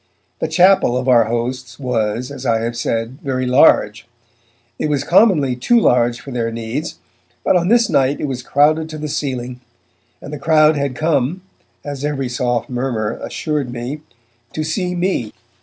[0.39, 4.07] The chapel of our hosts was, as I have said, very large;
[4.79, 6.97] it was commonly too large for their needs,
[7.45, 9.61] but on this night it was crowded to the ceiling,
[10.19, 11.41] and the crowd had come
[11.85, 14.01] as every soft murmur assured me
[14.53, 15.33] to see me.